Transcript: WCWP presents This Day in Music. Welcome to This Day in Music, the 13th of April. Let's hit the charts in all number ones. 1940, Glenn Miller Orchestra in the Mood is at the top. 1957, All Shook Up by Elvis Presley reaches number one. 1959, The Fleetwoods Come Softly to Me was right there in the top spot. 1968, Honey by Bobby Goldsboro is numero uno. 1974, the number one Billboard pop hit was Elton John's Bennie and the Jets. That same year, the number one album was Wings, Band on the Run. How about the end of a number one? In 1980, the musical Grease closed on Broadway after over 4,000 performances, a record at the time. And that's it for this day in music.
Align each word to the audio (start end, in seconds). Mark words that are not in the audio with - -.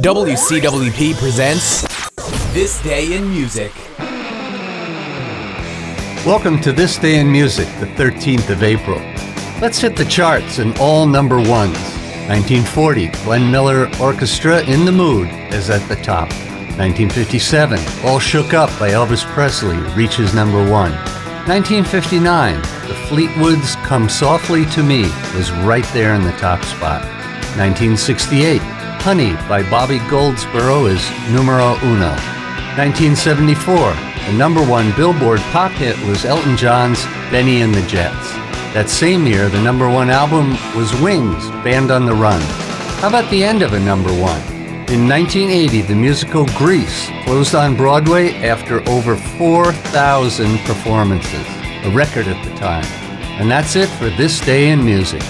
WCWP 0.00 1.14
presents 1.16 1.82
This 2.54 2.82
Day 2.82 3.14
in 3.14 3.28
Music. 3.28 3.70
Welcome 6.24 6.62
to 6.62 6.72
This 6.72 6.96
Day 6.96 7.20
in 7.20 7.30
Music, 7.30 7.66
the 7.78 7.84
13th 7.84 8.48
of 8.48 8.62
April. 8.62 8.98
Let's 9.60 9.80
hit 9.80 9.94
the 9.94 10.06
charts 10.06 10.60
in 10.60 10.74
all 10.78 11.04
number 11.04 11.36
ones. 11.36 11.76
1940, 12.26 13.08
Glenn 13.24 13.50
Miller 13.50 13.90
Orchestra 14.00 14.62
in 14.62 14.86
the 14.86 14.92
Mood 14.92 15.28
is 15.52 15.68
at 15.68 15.86
the 15.90 16.02
top. 16.02 16.30
1957, 16.78 17.78
All 18.06 18.18
Shook 18.18 18.54
Up 18.54 18.70
by 18.78 18.92
Elvis 18.92 19.26
Presley 19.34 19.76
reaches 19.94 20.32
number 20.34 20.62
one. 20.70 20.92
1959, 21.46 22.54
The 22.62 22.94
Fleetwoods 23.08 23.76
Come 23.84 24.08
Softly 24.08 24.64
to 24.70 24.82
Me 24.82 25.02
was 25.36 25.52
right 25.66 25.86
there 25.92 26.14
in 26.14 26.22
the 26.22 26.32
top 26.38 26.64
spot. 26.64 27.02
1968, 27.58 28.62
Honey 29.02 29.32
by 29.48 29.68
Bobby 29.68 29.98
Goldsboro 30.08 30.86
is 30.86 31.02
numero 31.32 31.74
uno. 31.82 32.14
1974, 32.78 33.74
the 34.30 34.38
number 34.38 34.64
one 34.64 34.94
Billboard 34.94 35.40
pop 35.50 35.72
hit 35.72 35.98
was 36.06 36.24
Elton 36.24 36.56
John's 36.56 37.04
Bennie 37.32 37.62
and 37.62 37.74
the 37.74 37.84
Jets. 37.88 38.30
That 38.74 38.88
same 38.88 39.26
year, 39.26 39.48
the 39.48 39.60
number 39.60 39.88
one 39.88 40.08
album 40.08 40.50
was 40.76 40.94
Wings, 41.00 41.50
Band 41.64 41.90
on 41.90 42.06
the 42.06 42.14
Run. 42.14 42.40
How 43.00 43.08
about 43.08 43.28
the 43.28 43.42
end 43.42 43.62
of 43.62 43.72
a 43.72 43.80
number 43.80 44.10
one? 44.10 44.40
In 44.86 45.08
1980, 45.08 45.82
the 45.82 45.96
musical 45.96 46.46
Grease 46.56 47.08
closed 47.24 47.56
on 47.56 47.74
Broadway 47.74 48.34
after 48.34 48.88
over 48.88 49.16
4,000 49.16 50.58
performances, 50.60 51.46
a 51.84 51.90
record 51.90 52.28
at 52.28 52.44
the 52.44 52.54
time. 52.54 52.84
And 53.40 53.50
that's 53.50 53.74
it 53.74 53.88
for 53.98 54.10
this 54.10 54.40
day 54.42 54.70
in 54.70 54.84
music. 54.84 55.24